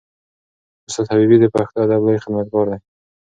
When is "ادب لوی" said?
1.85-2.21